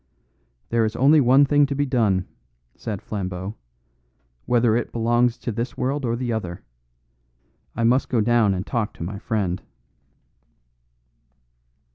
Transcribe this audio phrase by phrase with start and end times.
[0.69, 2.25] "There is only one thing to be done,"
[2.75, 3.53] said Flambeau,
[4.47, 6.63] "whether it belongs to this world or the other.
[7.75, 9.61] I must go down and talk to my friend."